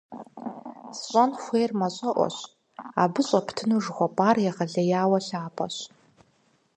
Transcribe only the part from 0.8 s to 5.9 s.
СщӀэн хуейр мащӀэӀуэщ, абы щӀэптыну жыхуэпӀэр егъэлеяуэ лъапӀэщ!